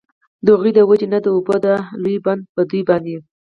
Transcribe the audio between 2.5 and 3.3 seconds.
په دوی باندي